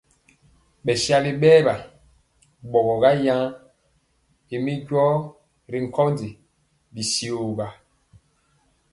[0.85, 1.65] Bɛsali bɛɛr
[2.71, 3.43] wa bogɔ yan
[4.55, 5.07] ymi jɔɔ
[5.71, 6.29] ri nkondi
[6.93, 7.67] mi tyegɔ.